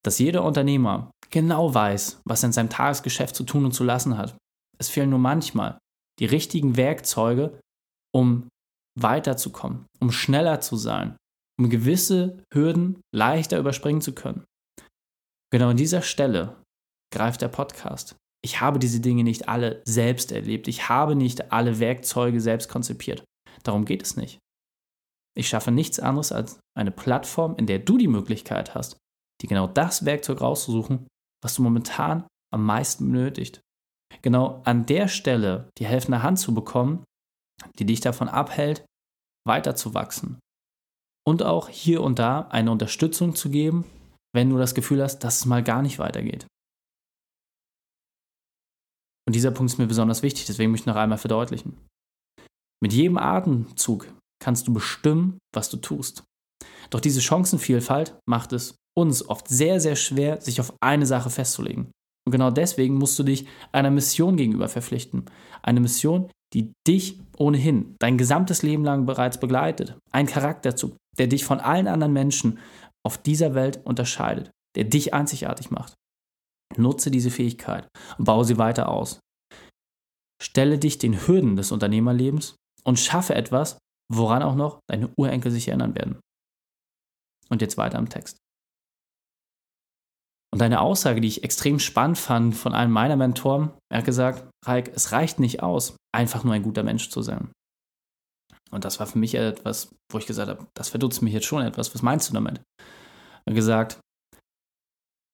dass 0.03 0.19
jeder 0.19 0.43
Unternehmer 0.43 1.11
genau 1.29 1.73
weiß, 1.73 2.21
was 2.25 2.43
er 2.43 2.47
in 2.47 2.53
seinem 2.53 2.69
Tagesgeschäft 2.69 3.35
zu 3.35 3.43
tun 3.43 3.65
und 3.65 3.71
zu 3.73 3.83
lassen 3.83 4.17
hat. 4.17 4.35
Es 4.77 4.89
fehlen 4.89 5.09
nur 5.09 5.19
manchmal 5.19 5.77
die 6.19 6.25
richtigen 6.25 6.75
Werkzeuge, 6.75 7.59
um 8.13 8.47
weiterzukommen, 8.99 9.85
um 9.99 10.11
schneller 10.11 10.61
zu 10.61 10.75
sein, 10.75 11.17
um 11.59 11.69
gewisse 11.69 12.43
Hürden 12.53 13.01
leichter 13.15 13.57
überspringen 13.57 14.01
zu 14.01 14.13
können. 14.13 14.43
Genau 15.51 15.69
an 15.69 15.77
dieser 15.77 16.01
Stelle 16.01 16.61
greift 17.13 17.41
der 17.41 17.47
Podcast. 17.47 18.15
Ich 18.43 18.59
habe 18.59 18.79
diese 18.79 18.99
Dinge 18.99 19.23
nicht 19.23 19.47
alle 19.47 19.81
selbst 19.85 20.31
erlebt. 20.31 20.67
Ich 20.67 20.89
habe 20.89 21.15
nicht 21.15 21.51
alle 21.51 21.79
Werkzeuge 21.79 22.41
selbst 22.41 22.69
konzipiert. 22.69 23.23
Darum 23.63 23.85
geht 23.85 24.03
es 24.03 24.17
nicht. 24.17 24.39
Ich 25.35 25.49
schaffe 25.49 25.71
nichts 25.71 25.99
anderes 25.99 26.31
als 26.31 26.59
eine 26.77 26.91
Plattform, 26.91 27.55
in 27.55 27.65
der 27.65 27.79
du 27.79 27.97
die 27.97 28.07
Möglichkeit 28.07 28.75
hast, 28.75 28.97
dir 29.41 29.47
genau 29.47 29.67
das 29.67 30.05
Werkzeug 30.05 30.41
rauszusuchen, 30.41 31.07
was 31.43 31.55
du 31.55 31.63
momentan 31.63 32.27
am 32.53 32.65
meisten 32.65 33.11
benötigt. 33.11 33.61
Genau 34.21 34.61
an 34.63 34.85
der 34.85 35.07
Stelle 35.07 35.69
die 35.79 35.87
helfende 35.87 36.21
Hand 36.21 36.39
zu 36.39 36.53
bekommen, 36.53 37.03
die 37.79 37.85
dich 37.85 37.99
davon 37.99 38.29
abhält, 38.29 38.85
weiterzuwachsen, 39.47 40.39
und 41.25 41.43
auch 41.43 41.69
hier 41.69 42.01
und 42.01 42.19
da 42.19 42.41
eine 42.49 42.71
Unterstützung 42.71 43.35
zu 43.35 43.49
geben, 43.49 43.85
wenn 44.35 44.49
du 44.49 44.57
das 44.57 44.75
Gefühl 44.75 45.01
hast, 45.01 45.19
dass 45.19 45.37
es 45.37 45.45
mal 45.45 45.63
gar 45.63 45.81
nicht 45.81 45.99
weitergeht. 45.99 46.45
Und 49.25 49.35
dieser 49.35 49.51
Punkt 49.51 49.71
ist 49.71 49.77
mir 49.77 49.87
besonders 49.87 50.21
wichtig, 50.21 50.45
deswegen 50.45 50.71
möchte 50.71 50.83
ich 50.83 50.93
noch 50.93 51.01
einmal 51.01 51.17
verdeutlichen. 51.17 51.77
Mit 52.81 52.91
jedem 52.91 53.17
Atemzug 53.17 54.13
kannst 54.43 54.67
du 54.67 54.73
bestimmen, 54.73 55.39
was 55.53 55.69
du 55.69 55.77
tust. 55.77 56.23
Doch 56.89 56.99
diese 56.99 57.21
Chancenvielfalt 57.21 58.17
macht 58.27 58.53
es 58.53 58.75
uns 58.95 59.27
oft 59.27 59.47
sehr, 59.47 59.79
sehr 59.79 59.95
schwer, 59.95 60.41
sich 60.41 60.59
auf 60.59 60.73
eine 60.81 61.05
Sache 61.05 61.29
festzulegen. 61.29 61.91
Und 62.25 62.31
genau 62.31 62.51
deswegen 62.51 62.95
musst 62.95 63.17
du 63.17 63.23
dich 63.23 63.47
einer 63.71 63.89
Mission 63.89 64.37
gegenüber 64.37 64.69
verpflichten. 64.69 65.25
Eine 65.61 65.79
Mission, 65.79 66.29
die 66.53 66.71
dich 66.87 67.19
ohnehin 67.37 67.95
dein 67.99 68.17
gesamtes 68.17 68.61
Leben 68.63 68.83
lang 68.83 69.05
bereits 69.05 69.39
begleitet. 69.39 69.97
Ein 70.11 70.27
Charakterzug, 70.27 70.95
der 71.17 71.27
dich 71.27 71.45
von 71.45 71.59
allen 71.59 71.87
anderen 71.87 72.13
Menschen 72.13 72.59
auf 73.05 73.17
dieser 73.17 73.55
Welt 73.55 73.79
unterscheidet, 73.85 74.51
der 74.75 74.83
dich 74.83 75.13
einzigartig 75.13 75.71
macht. 75.71 75.93
Nutze 76.77 77.11
diese 77.11 77.31
Fähigkeit 77.31 77.87
und 78.17 78.25
baue 78.25 78.45
sie 78.45 78.57
weiter 78.57 78.89
aus. 78.89 79.19
Stelle 80.41 80.77
dich 80.77 80.97
den 80.97 81.27
Hürden 81.27 81.55
des 81.55 81.71
Unternehmerlebens 81.71 82.55
und 82.83 82.99
schaffe 82.99 83.35
etwas, 83.35 83.77
woran 84.15 84.43
auch 84.43 84.55
noch 84.55 84.79
deine 84.89 85.09
Urenkel 85.17 85.51
sich 85.51 85.67
erinnern 85.67 85.95
werden. 85.95 86.19
Und 87.49 87.61
jetzt 87.61 87.77
weiter 87.77 87.99
im 87.99 88.09
Text. 88.09 88.37
Und 90.53 90.61
eine 90.61 90.81
Aussage, 90.81 91.19
die 91.19 91.27
ich 91.27 91.43
extrem 91.43 91.79
spannend 91.79 92.17
fand 92.17 92.55
von 92.55 92.73
einem 92.73 92.91
meiner 92.91 93.15
Mentoren, 93.15 93.71
er 93.91 93.99
hat 93.99 94.05
gesagt, 94.05 94.47
Raik, 94.65 94.91
es 94.95 95.11
reicht 95.11 95.39
nicht 95.39 95.63
aus, 95.63 95.97
einfach 96.13 96.43
nur 96.43 96.53
ein 96.53 96.61
guter 96.61 96.83
Mensch 96.83 97.09
zu 97.09 97.23
sein. 97.23 97.51
Und 98.69 98.85
das 98.85 98.99
war 98.99 99.07
für 99.07 99.17
mich 99.17 99.35
etwas, 99.35 99.93
wo 100.11 100.19
ich 100.19 100.27
gesagt 100.27 100.49
habe, 100.49 100.67
das 100.75 100.89
verdutzt 100.89 101.21
mich 101.21 101.33
jetzt 101.33 101.45
schon 101.45 101.63
etwas. 101.63 101.93
Was 101.93 102.01
meinst 102.01 102.29
du 102.29 102.33
damit? 102.33 102.61
Er 102.77 103.51
hat 103.51 103.55
gesagt, 103.55 103.99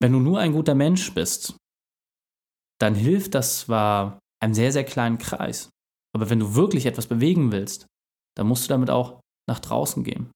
wenn 0.02 0.12
du 0.12 0.20
nur 0.20 0.40
ein 0.40 0.52
guter 0.52 0.74
Mensch 0.74 1.12
bist, 1.12 1.54
dann 2.80 2.94
hilft 2.94 3.34
das 3.34 3.60
zwar 3.60 4.18
einem 4.42 4.54
sehr, 4.54 4.72
sehr 4.72 4.84
kleinen 4.84 5.18
Kreis. 5.18 5.68
Aber 6.14 6.30
wenn 6.30 6.40
du 6.40 6.54
wirklich 6.54 6.86
etwas 6.86 7.06
bewegen 7.06 7.52
willst, 7.52 7.86
dann 8.40 8.48
musst 8.48 8.64
du 8.64 8.68
damit 8.68 8.88
auch 8.88 9.20
nach 9.48 9.60
draußen 9.60 10.02
gehen. 10.02 10.30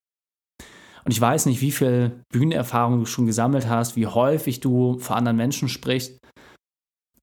Und 1.03 1.11
ich 1.11 1.19
weiß 1.19 1.47
nicht, 1.47 1.61
wie 1.61 1.71
viel 1.71 2.23
Bühnenerfahrung 2.31 2.99
du 2.99 3.05
schon 3.05 3.25
gesammelt 3.25 3.67
hast, 3.67 3.95
wie 3.95 4.07
häufig 4.07 4.59
du 4.59 4.99
vor 4.99 5.15
anderen 5.15 5.37
Menschen 5.37 5.69
sprichst. 5.69 6.19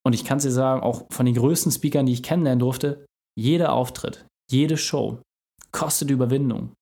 Und 0.05 0.12
ich 0.12 0.25
kann 0.25 0.39
dir 0.39 0.51
sagen, 0.51 0.83
auch 0.83 1.07
von 1.12 1.27
den 1.27 1.37
größten 1.37 1.71
Speakern, 1.71 2.07
die 2.07 2.12
ich 2.12 2.23
kennenlernen 2.23 2.59
durfte, 2.59 3.07
jeder 3.39 3.73
Auftritt, 3.73 4.27
jede 4.51 4.77
Show 4.77 5.21
kostet 5.71 6.11
Überwindung. 6.11 6.75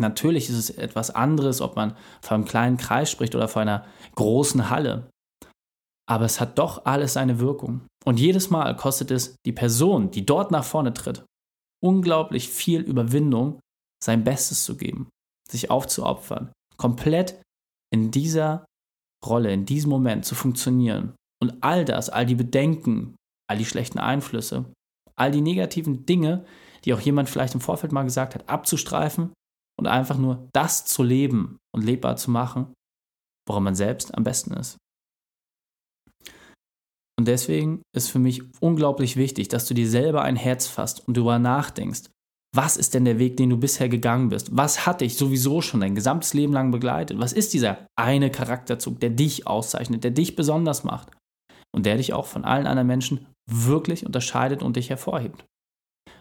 Natürlich 0.00 0.48
ist 0.48 0.56
es 0.56 0.70
etwas 0.70 1.10
anderes, 1.10 1.60
ob 1.60 1.76
man 1.76 1.96
vor 2.20 2.34
einem 2.34 2.44
kleinen 2.44 2.76
Kreis 2.76 3.10
spricht 3.10 3.36
oder 3.36 3.46
vor 3.46 3.62
einer 3.62 3.86
großen 4.16 4.70
Halle. 4.70 5.08
Aber 6.08 6.24
es 6.24 6.40
hat 6.40 6.58
doch 6.58 6.84
alles 6.84 7.12
seine 7.12 7.38
Wirkung. 7.38 7.82
Und 8.04 8.18
jedes 8.18 8.50
Mal 8.50 8.76
kostet 8.76 9.10
es 9.10 9.36
die 9.46 9.52
Person, 9.52 10.10
die 10.10 10.26
dort 10.26 10.50
nach 10.50 10.64
vorne 10.64 10.92
tritt, 10.92 11.24
unglaublich 11.84 12.48
viel 12.48 12.80
Überwindung, 12.80 13.60
sein 14.02 14.24
Bestes 14.24 14.64
zu 14.64 14.76
geben, 14.76 15.08
sich 15.48 15.70
aufzuopfern, 15.70 16.52
komplett 16.76 17.40
in 17.92 18.10
dieser 18.10 18.64
Rolle, 19.24 19.52
in 19.52 19.66
diesem 19.66 19.90
Moment 19.90 20.24
zu 20.24 20.34
funktionieren. 20.34 21.14
Und 21.42 21.62
all 21.62 21.84
das, 21.84 22.08
all 22.10 22.26
die 22.26 22.34
Bedenken, 22.34 23.16
all 23.48 23.58
die 23.58 23.64
schlechten 23.64 23.98
Einflüsse, 23.98 24.72
all 25.16 25.30
die 25.30 25.42
negativen 25.42 26.06
Dinge, 26.06 26.44
die 26.84 26.94
auch 26.94 27.00
jemand 27.00 27.28
vielleicht 27.28 27.54
im 27.54 27.60
Vorfeld 27.60 27.92
mal 27.92 28.02
gesagt 28.02 28.34
hat, 28.34 28.48
abzustreifen 28.48 29.32
und 29.78 29.86
einfach 29.86 30.18
nur 30.18 30.48
das 30.52 30.86
zu 30.86 31.02
leben 31.02 31.58
und 31.74 31.84
lebbar 31.84 32.16
zu 32.16 32.30
machen, 32.30 32.72
woran 33.46 33.62
man 33.62 33.74
selbst 33.74 34.14
am 34.14 34.24
besten 34.24 34.54
ist. 34.54 34.78
Und 37.18 37.28
deswegen 37.28 37.82
ist 37.94 38.10
für 38.10 38.18
mich 38.18 38.42
unglaublich 38.60 39.16
wichtig, 39.16 39.48
dass 39.48 39.66
du 39.66 39.74
dir 39.74 39.88
selber 39.88 40.22
ein 40.22 40.36
Herz 40.36 40.66
fasst 40.66 41.06
und 41.06 41.16
darüber 41.16 41.38
nachdenkst, 41.38 42.10
was 42.54 42.76
ist 42.76 42.94
denn 42.94 43.04
der 43.04 43.18
Weg, 43.18 43.36
den 43.36 43.50
du 43.50 43.56
bisher 43.56 43.88
gegangen 43.88 44.28
bist? 44.28 44.56
Was 44.56 44.86
hat 44.86 45.00
dich 45.00 45.16
sowieso 45.16 45.60
schon 45.60 45.80
dein 45.80 45.96
gesamtes 45.96 46.34
Leben 46.34 46.52
lang 46.52 46.70
begleitet? 46.70 47.18
Was 47.18 47.32
ist 47.32 47.52
dieser 47.52 47.86
eine 47.96 48.30
Charakterzug, 48.30 49.00
der 49.00 49.10
dich 49.10 49.46
auszeichnet, 49.46 50.04
der 50.04 50.12
dich 50.12 50.36
besonders 50.36 50.84
macht 50.84 51.10
und 51.74 51.84
der 51.84 51.96
dich 51.96 52.12
auch 52.12 52.26
von 52.26 52.44
allen 52.44 52.68
anderen 52.68 52.86
Menschen 52.86 53.26
wirklich 53.50 54.06
unterscheidet 54.06 54.62
und 54.62 54.76
dich 54.76 54.88
hervorhebt? 54.88 55.44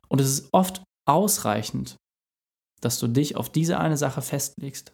Und 0.10 0.22
es 0.22 0.28
ist 0.28 0.50
oft 0.52 0.84
ausreichend, 1.08 1.98
dass 2.82 3.00
du 3.00 3.08
dich 3.08 3.36
auf 3.36 3.52
diese 3.52 3.80
eine 3.80 3.98
Sache 3.98 4.24
festlegst 4.24 4.92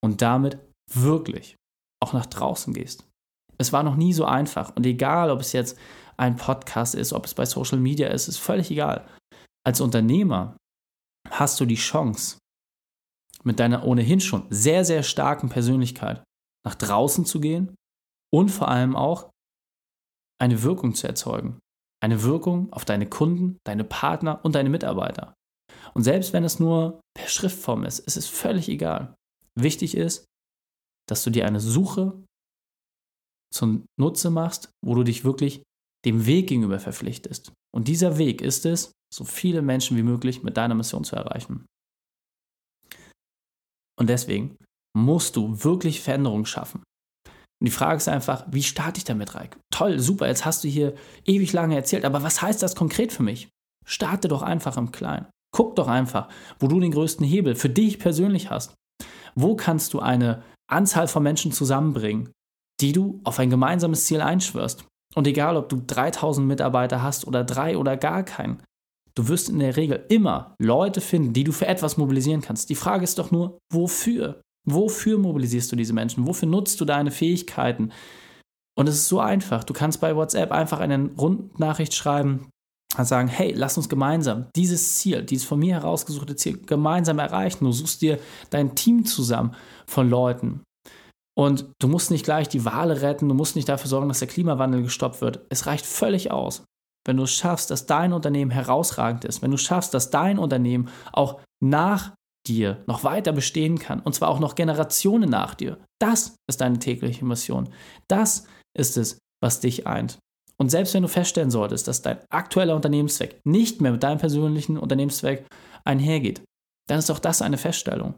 und 0.00 0.22
damit 0.22 0.58
wirklich 0.92 1.56
auch 2.00 2.12
nach 2.12 2.26
draußen 2.26 2.72
gehst. 2.72 3.04
Es 3.62 3.72
war 3.72 3.84
noch 3.84 3.94
nie 3.94 4.12
so 4.12 4.24
einfach 4.24 4.74
und 4.74 4.84
egal, 4.84 5.30
ob 5.30 5.40
es 5.40 5.52
jetzt 5.52 5.78
ein 6.16 6.34
Podcast 6.36 6.96
ist, 6.96 7.12
ob 7.12 7.26
es 7.26 7.34
bei 7.34 7.46
Social 7.46 7.78
Media 7.78 8.08
ist, 8.08 8.26
ist 8.26 8.38
völlig 8.38 8.72
egal. 8.72 9.06
Als 9.64 9.80
Unternehmer 9.80 10.56
hast 11.30 11.60
du 11.60 11.64
die 11.64 11.76
Chance, 11.76 12.38
mit 13.44 13.60
deiner 13.60 13.84
ohnehin 13.86 14.20
schon 14.20 14.46
sehr, 14.50 14.84
sehr 14.84 15.04
starken 15.04 15.48
Persönlichkeit 15.48 16.24
nach 16.66 16.74
draußen 16.74 17.24
zu 17.24 17.38
gehen 17.38 17.76
und 18.34 18.48
vor 18.50 18.66
allem 18.66 18.96
auch 18.96 19.30
eine 20.40 20.64
Wirkung 20.64 20.96
zu 20.96 21.06
erzeugen. 21.06 21.60
Eine 22.02 22.24
Wirkung 22.24 22.72
auf 22.72 22.84
deine 22.84 23.08
Kunden, 23.08 23.58
deine 23.64 23.84
Partner 23.84 24.44
und 24.44 24.56
deine 24.56 24.70
Mitarbeiter. 24.70 25.34
Und 25.94 26.02
selbst 26.02 26.32
wenn 26.32 26.42
es 26.42 26.58
nur 26.58 27.00
per 27.16 27.28
Schriftform 27.28 27.84
ist, 27.84 28.00
ist 28.00 28.16
es 28.16 28.26
völlig 28.26 28.68
egal. 28.68 29.14
Wichtig 29.56 29.96
ist, 29.96 30.24
dass 31.08 31.22
du 31.22 31.30
dir 31.30 31.46
eine 31.46 31.60
Suche 31.60 32.24
zum 33.52 33.86
Nutze 33.98 34.30
machst, 34.30 34.70
wo 34.84 34.94
du 34.94 35.02
dich 35.02 35.24
wirklich 35.24 35.62
dem 36.04 36.26
Weg 36.26 36.48
gegenüber 36.48 36.80
verpflichtest. 36.80 37.52
Und 37.74 37.88
dieser 37.88 38.18
Weg 38.18 38.40
ist 38.40 38.66
es, 38.66 38.92
so 39.12 39.24
viele 39.24 39.62
Menschen 39.62 39.96
wie 39.96 40.02
möglich 40.02 40.42
mit 40.42 40.56
deiner 40.56 40.74
Mission 40.74 41.04
zu 41.04 41.16
erreichen. 41.16 41.66
Und 43.98 44.08
deswegen 44.08 44.56
musst 44.96 45.36
du 45.36 45.62
wirklich 45.62 46.00
Veränderungen 46.00 46.46
schaffen. 46.46 46.82
Und 47.62 47.66
die 47.66 47.70
Frage 47.70 47.98
ist 47.98 48.08
einfach, 48.08 48.44
wie 48.50 48.62
starte 48.62 48.98
ich 48.98 49.04
damit, 49.04 49.34
Reik? 49.34 49.56
Toll, 49.72 50.00
super, 50.00 50.26
jetzt 50.26 50.44
hast 50.44 50.64
du 50.64 50.68
hier 50.68 50.94
ewig 51.24 51.52
lange 51.52 51.76
erzählt, 51.76 52.04
aber 52.04 52.22
was 52.22 52.42
heißt 52.42 52.62
das 52.62 52.74
konkret 52.74 53.12
für 53.12 53.22
mich? 53.22 53.48
Starte 53.86 54.28
doch 54.28 54.42
einfach 54.42 54.76
im 54.76 54.90
Kleinen. 54.90 55.26
Guck 55.54 55.76
doch 55.76 55.88
einfach, 55.88 56.28
wo 56.58 56.66
du 56.66 56.80
den 56.80 56.90
größten 56.90 57.26
Hebel 57.26 57.54
für 57.54 57.68
dich 57.68 57.98
persönlich 57.98 58.50
hast. 58.50 58.74
Wo 59.34 59.54
kannst 59.54 59.94
du 59.94 60.00
eine 60.00 60.42
Anzahl 60.68 61.06
von 61.06 61.22
Menschen 61.22 61.52
zusammenbringen, 61.52 62.32
die 62.82 62.92
du 62.92 63.20
auf 63.24 63.38
ein 63.38 63.50
gemeinsames 63.50 64.04
Ziel 64.04 64.20
einschwörst? 64.20 64.84
Und 65.14 65.26
egal, 65.26 65.56
ob 65.56 65.68
du 65.68 65.82
3000 65.86 66.46
Mitarbeiter 66.46 67.02
hast 67.02 67.26
oder 67.26 67.44
drei 67.44 67.76
oder 67.76 67.96
gar 67.96 68.22
keinen, 68.22 68.62
du 69.14 69.28
wirst 69.28 69.48
in 69.48 69.58
der 69.58 69.76
Regel 69.76 70.04
immer 70.08 70.54
Leute 70.58 71.00
finden, 71.00 71.32
die 71.32 71.44
du 71.44 71.52
für 71.52 71.66
etwas 71.66 71.96
mobilisieren 71.96 72.40
kannst. 72.40 72.70
Die 72.70 72.74
Frage 72.74 73.04
ist 73.04 73.18
doch 73.18 73.30
nur, 73.30 73.58
wofür? 73.72 74.40
Wofür 74.66 75.18
mobilisierst 75.18 75.70
du 75.72 75.76
diese 75.76 75.92
Menschen? 75.92 76.26
Wofür 76.26 76.48
nutzt 76.48 76.80
du 76.80 76.84
deine 76.84 77.10
Fähigkeiten? 77.10 77.92
Und 78.78 78.88
es 78.88 78.94
ist 78.94 79.08
so 79.08 79.20
einfach. 79.20 79.64
Du 79.64 79.74
kannst 79.74 80.00
bei 80.00 80.16
WhatsApp 80.16 80.50
einfach 80.50 80.80
eine 80.80 81.10
Rundnachricht 81.18 81.94
schreiben, 81.94 82.48
sagen, 82.96 83.28
hey, 83.28 83.52
lass 83.54 83.76
uns 83.76 83.88
gemeinsam 83.88 84.46
dieses 84.54 84.96
Ziel, 84.96 85.22
dieses 85.22 85.46
von 85.46 85.58
mir 85.58 85.74
herausgesuchte 85.74 86.36
Ziel 86.36 86.58
gemeinsam 86.62 87.18
erreichen. 87.18 87.64
Du 87.64 87.72
suchst 87.72 88.02
dir 88.02 88.18
dein 88.50 88.74
Team 88.74 89.04
zusammen 89.04 89.54
von 89.86 90.08
Leuten. 90.08 90.62
Und 91.38 91.70
du 91.80 91.88
musst 91.88 92.10
nicht 92.10 92.24
gleich 92.24 92.48
die 92.48 92.64
Wale 92.64 93.00
retten, 93.00 93.28
du 93.28 93.34
musst 93.34 93.56
nicht 93.56 93.68
dafür 93.68 93.88
sorgen, 93.88 94.08
dass 94.08 94.18
der 94.18 94.28
Klimawandel 94.28 94.82
gestoppt 94.82 95.20
wird. 95.20 95.46
Es 95.48 95.66
reicht 95.66 95.86
völlig 95.86 96.30
aus, 96.30 96.64
wenn 97.06 97.16
du 97.16 97.22
es 97.22 97.32
schaffst, 97.32 97.70
dass 97.70 97.86
dein 97.86 98.12
Unternehmen 98.12 98.50
herausragend 98.50 99.24
ist, 99.24 99.42
wenn 99.42 99.50
du 99.50 99.56
schaffst, 99.56 99.94
dass 99.94 100.10
dein 100.10 100.38
Unternehmen 100.38 100.88
auch 101.12 101.40
nach 101.62 102.12
dir 102.46 102.82
noch 102.86 103.04
weiter 103.04 103.32
bestehen 103.32 103.78
kann, 103.78 104.00
und 104.00 104.14
zwar 104.14 104.28
auch 104.28 104.40
noch 104.40 104.54
Generationen 104.54 105.30
nach 105.30 105.54
dir. 105.54 105.78
Das 106.00 106.36
ist 106.48 106.60
deine 106.60 106.78
tägliche 106.78 107.24
Mission. 107.24 107.70
Das 108.08 108.46
ist 108.76 108.96
es, 108.96 109.18
was 109.40 109.60
dich 109.60 109.86
eint. 109.86 110.18
Und 110.58 110.70
selbst 110.70 110.94
wenn 110.94 111.02
du 111.02 111.08
feststellen 111.08 111.50
solltest, 111.50 111.88
dass 111.88 112.02
dein 112.02 112.18
aktueller 112.30 112.76
Unternehmenszweck 112.76 113.40
nicht 113.44 113.80
mehr 113.80 113.92
mit 113.92 114.02
deinem 114.02 114.18
persönlichen 114.18 114.76
Unternehmenszweck 114.76 115.46
einhergeht, 115.84 116.42
dann 116.88 116.98
ist 116.98 117.10
auch 117.10 117.18
das 117.18 117.42
eine 117.42 117.58
Feststellung. 117.58 118.14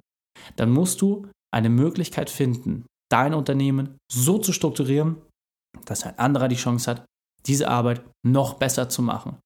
Dann 0.56 0.70
musst 0.70 1.00
du 1.00 1.28
eine 1.52 1.68
Möglichkeit 1.68 2.28
finden, 2.30 2.86
dein 3.10 3.34
Unternehmen 3.34 3.98
so 4.10 4.38
zu 4.38 4.52
strukturieren, 4.52 5.16
dass 5.84 6.04
ein 6.04 6.18
anderer 6.18 6.48
die 6.48 6.56
Chance 6.56 6.90
hat, 6.90 7.06
diese 7.46 7.68
Arbeit 7.68 8.04
noch 8.26 8.54
besser 8.54 8.88
zu 8.88 9.02
machen. 9.02 9.38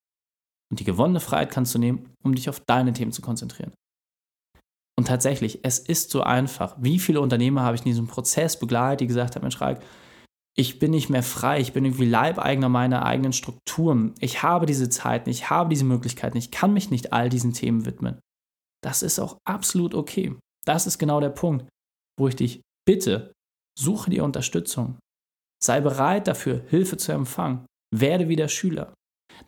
Und 0.70 0.80
die 0.80 0.84
gewonnene 0.84 1.20
Freiheit 1.20 1.50
kannst 1.50 1.74
du 1.74 1.78
nehmen, 1.78 2.12
um 2.22 2.34
dich 2.34 2.48
auf 2.48 2.60
deine 2.60 2.92
Themen 2.92 3.12
zu 3.12 3.22
konzentrieren. 3.22 3.72
Und 4.98 5.06
tatsächlich, 5.06 5.60
es 5.62 5.78
ist 5.78 6.10
so 6.10 6.22
einfach. 6.22 6.76
Wie 6.80 6.98
viele 6.98 7.20
Unternehmer 7.20 7.62
habe 7.62 7.76
ich 7.76 7.82
in 7.82 7.90
diesem 7.92 8.08
Prozess 8.08 8.58
begleitet, 8.58 9.00
die 9.00 9.06
gesagt 9.06 9.36
haben, 9.36 9.42
Mensch, 9.42 9.60
Raik, 9.60 9.80
ich 10.56 10.80
bin 10.80 10.90
nicht 10.90 11.08
mehr 11.08 11.22
frei, 11.22 11.60
ich 11.60 11.72
bin 11.72 11.84
irgendwie 11.84 12.04
Leibeigner 12.04 12.68
meiner 12.68 13.04
eigenen 13.04 13.32
Strukturen. 13.32 14.14
Ich 14.18 14.42
habe 14.42 14.66
diese 14.66 14.88
Zeiten, 14.88 15.30
ich 15.30 15.50
habe 15.50 15.70
diese 15.70 15.84
Möglichkeiten, 15.84 16.36
ich 16.36 16.50
kann 16.50 16.72
mich 16.72 16.90
nicht 16.90 17.12
all 17.12 17.28
diesen 17.28 17.52
Themen 17.52 17.86
widmen. 17.86 18.18
Das 18.82 19.04
ist 19.04 19.20
auch 19.20 19.38
absolut 19.46 19.94
okay. 19.94 20.36
Das 20.64 20.88
ist 20.88 20.98
genau 20.98 21.20
der 21.20 21.30
Punkt, 21.30 21.68
wo 22.18 22.26
ich 22.26 22.34
dich 22.34 22.60
bitte, 22.84 23.32
suche 23.78 24.10
dir 24.10 24.24
Unterstützung. 24.24 24.98
Sei 25.62 25.80
bereit 25.80 26.26
dafür, 26.26 26.62
Hilfe 26.68 26.96
zu 26.96 27.12
empfangen. 27.12 27.66
Werde 27.94 28.28
wieder 28.28 28.48
Schüler. 28.48 28.92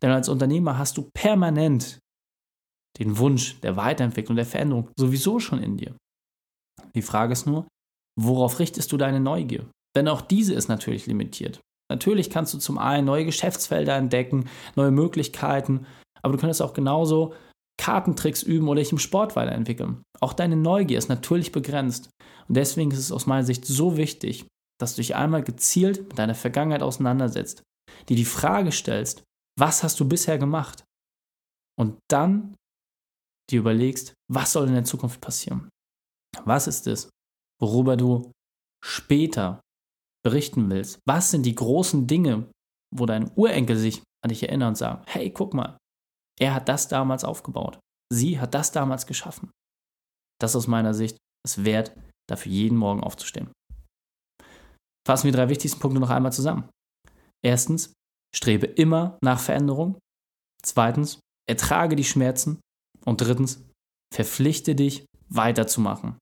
Denn 0.02 0.10
als 0.10 0.28
Unternehmer 0.28 0.78
hast 0.78 0.96
du 0.96 1.08
permanent 1.14 1.98
den 2.98 3.18
Wunsch 3.18 3.60
der 3.60 3.76
Weiterentwicklung, 3.76 4.36
der 4.36 4.46
Veränderung 4.46 4.90
sowieso 4.98 5.38
schon 5.38 5.62
in 5.62 5.76
dir. 5.76 5.96
Die 6.94 7.02
Frage 7.02 7.32
ist 7.32 7.46
nur, 7.46 7.66
worauf 8.18 8.58
richtest 8.58 8.90
du 8.92 8.96
deine 8.96 9.20
Neugier? 9.20 9.70
Denn 9.96 10.08
auch 10.08 10.20
diese 10.20 10.54
ist 10.54 10.68
natürlich 10.68 11.06
limitiert. 11.06 11.60
Natürlich 11.90 12.30
kannst 12.30 12.54
du 12.54 12.58
zum 12.58 12.78
einen 12.78 13.06
neue 13.06 13.24
Geschäftsfelder 13.24 13.96
entdecken, 13.96 14.48
neue 14.76 14.92
Möglichkeiten, 14.92 15.86
aber 16.22 16.34
du 16.34 16.38
könntest 16.38 16.62
auch 16.62 16.72
genauso 16.72 17.34
Kartentricks 17.78 18.42
üben 18.42 18.68
oder 18.68 18.80
dich 18.80 18.92
im 18.92 18.98
Sport 18.98 19.36
weiterentwickeln. 19.36 20.02
Auch 20.20 20.32
deine 20.32 20.56
Neugier 20.56 20.98
ist 20.98 21.08
natürlich 21.08 21.52
begrenzt. 21.52 22.10
Und 22.48 22.56
deswegen 22.56 22.90
ist 22.90 22.98
es 22.98 23.12
aus 23.12 23.26
meiner 23.26 23.44
Sicht 23.44 23.64
so 23.64 23.96
wichtig, 23.96 24.46
dass 24.80 24.94
du 24.94 25.02
dich 25.02 25.16
einmal 25.16 25.42
gezielt 25.42 26.08
mit 26.08 26.18
deiner 26.18 26.34
Vergangenheit 26.34 26.82
auseinandersetzt, 26.82 27.62
dir 28.08 28.16
die 28.16 28.24
Frage 28.24 28.72
stellst, 28.72 29.22
was 29.58 29.82
hast 29.82 30.00
du 30.00 30.08
bisher 30.08 30.38
gemacht? 30.38 30.84
Und 31.78 31.98
dann 32.10 32.54
dir 33.50 33.60
überlegst, 33.60 34.14
was 34.30 34.52
soll 34.52 34.68
in 34.68 34.74
der 34.74 34.84
Zukunft 34.84 35.20
passieren? 35.20 35.68
Was 36.44 36.66
ist 36.66 36.86
es, 36.86 37.10
worüber 37.60 37.96
du 37.96 38.30
später 38.82 39.60
berichten 40.24 40.70
willst. 40.70 41.00
Was 41.06 41.30
sind 41.30 41.44
die 41.44 41.54
großen 41.54 42.06
Dinge, 42.06 42.50
wo 42.94 43.06
dein 43.06 43.30
Urenkel 43.36 43.76
sich 43.76 44.02
an 44.22 44.28
dich 44.28 44.42
erinnert 44.42 44.68
und 44.68 44.74
sagt, 44.76 45.14
hey, 45.14 45.30
guck 45.30 45.54
mal, 45.54 45.78
er 46.40 46.54
hat 46.54 46.68
das 46.68 46.88
damals 46.88 47.24
aufgebaut. 47.24 47.78
Sie 48.12 48.40
hat 48.40 48.54
das 48.54 48.72
damals 48.72 49.06
geschaffen. 49.06 49.50
Das 50.40 50.52
ist 50.52 50.56
aus 50.56 50.66
meiner 50.66 50.94
Sicht 50.94 51.16
es 51.46 51.64
wert, 51.64 51.96
dafür 52.28 52.52
jeden 52.52 52.76
Morgen 52.76 53.02
aufzustehen. 53.02 53.50
Fassen 55.06 55.24
wir 55.24 55.32
die 55.32 55.36
drei 55.36 55.48
wichtigsten 55.48 55.80
Punkte 55.80 56.00
noch 56.00 56.10
einmal 56.10 56.32
zusammen. 56.32 56.68
Erstens, 57.44 57.92
strebe 58.34 58.66
immer 58.66 59.18
nach 59.22 59.40
Veränderung. 59.40 59.98
Zweitens, 60.62 61.20
ertrage 61.48 61.96
die 61.96 62.04
Schmerzen. 62.04 62.60
Und 63.04 63.20
drittens, 63.20 63.64
verpflichte 64.14 64.74
dich, 64.74 65.06
weiterzumachen. 65.28 66.18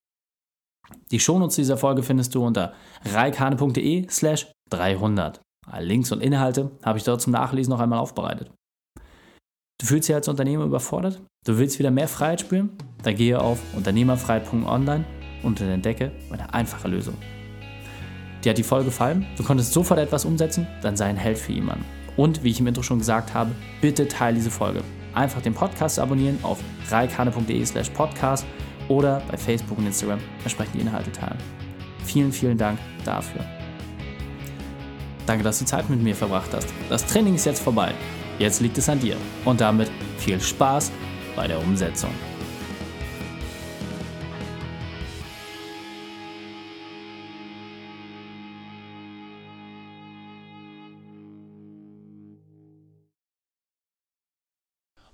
Die 1.11 1.21
Shownotes 1.21 1.57
dieser 1.57 1.77
Folge 1.77 2.03
findest 2.03 2.35
du 2.35 2.45
unter 2.45 2.75
reikane.de 3.05 4.09
slash 4.09 4.51
300. 4.71 5.41
Alle 5.67 5.87
Links 5.87 6.13
und 6.13 6.23
Inhalte 6.23 6.71
habe 6.85 6.99
ich 6.99 7.05
dort 7.05 7.21
zum 7.21 7.33
Nachlesen 7.33 7.71
noch 7.71 7.81
einmal 7.81 7.99
aufbereitet. 7.99 8.51
Du 9.81 9.87
fühlst 9.87 10.09
dich 10.09 10.15
als 10.17 10.27
Unternehmer 10.27 10.65
überfordert? 10.65 11.23
Du 11.45 11.57
willst 11.57 11.79
wieder 11.79 11.93
mehr 11.93 12.09
Freiheit 12.09 12.41
spüren? 12.41 12.71
Dann 13.05 13.15
gehe 13.15 13.41
auf 13.41 13.61
unternehmerfreiheit.online 13.77 15.05
und 15.45 15.61
entdecke 15.61 16.11
eine 16.33 16.53
einfache 16.53 16.89
Lösung. 16.89 17.15
Dir 18.43 18.51
hat 18.51 18.59
die 18.59 18.65
Folge 18.65 18.87
gefallen? 18.87 19.25
Du 19.37 19.45
konntest 19.45 19.73
sofort 19.73 20.01
etwas 20.01 20.25
umsetzen? 20.25 20.67
Dann 20.83 20.97
sei 20.97 21.07
ein 21.07 21.17
Held 21.17 21.39
für 21.39 21.53
jemanden. 21.53 21.85
Und 22.17 22.43
wie 22.43 22.51
ich 22.51 22.59
im 22.59 22.67
Intro 22.67 22.83
schon 22.83 22.99
gesagt 22.99 23.35
habe, 23.35 23.53
bitte 23.81 24.09
teile 24.09 24.35
diese 24.35 24.51
Folge. 24.51 24.83
Einfach 25.15 25.43
den 25.43 25.55
Podcast 25.55 26.01
abonnieren 26.01 26.41
auf 26.43 26.59
reikane.de 26.91 27.65
slash 27.65 27.91
podcast 27.91 28.45
oder 28.89 29.23
bei 29.31 29.37
Facebook 29.37 29.79
und 29.79 29.87
Instagram 29.87 30.19
entsprechend 30.43 30.75
die 30.75 30.81
Inhalte 30.81 31.13
teilen. 31.13 31.39
Vielen, 32.05 32.33
vielen 32.33 32.59
Dank 32.59 32.81
dafür. 33.05 33.45
Danke, 35.25 35.45
dass 35.45 35.61
du 35.61 35.67
Zeit 35.67 35.89
mit 35.89 36.03
mir 36.03 36.17
verbracht 36.17 36.51
hast. 36.53 36.67
Das 36.89 37.07
Training 37.07 37.37
ist 37.37 37.45
jetzt 37.45 37.63
vorbei. 37.63 37.95
Jetzt 38.39 38.61
liegt 38.61 38.79
es 38.79 38.89
an 38.89 39.01
dir. 39.01 39.17
Und 39.45 39.61
damit 39.61 39.91
viel 40.19 40.41
Spaß 40.41 40.93
bei 41.35 41.49
der 41.49 41.59
Umsetzung. 41.61 42.11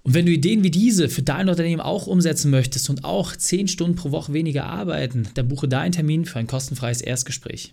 Und 0.02 0.12
wenn 0.12 0.26
du 0.26 0.32
Ideen 0.32 0.62
wie 0.62 0.70
diese 0.70 1.08
für 1.08 1.22
dein 1.22 1.48
Unternehmen 1.48 1.80
auch 1.80 2.06
umsetzen 2.06 2.50
möchtest 2.50 2.90
und 2.90 3.04
auch 3.04 3.34
10 3.34 3.68
Stunden 3.68 3.96
pro 3.96 4.10
Woche 4.10 4.34
weniger 4.34 4.66
arbeiten, 4.66 5.28
dann 5.32 5.48
buche 5.48 5.66
deinen 5.66 5.92
Termin 5.92 6.26
für 6.26 6.38
ein 6.38 6.46
kostenfreies 6.46 7.00
Erstgespräch. 7.00 7.72